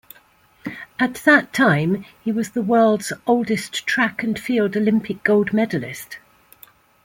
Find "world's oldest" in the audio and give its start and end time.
2.63-3.85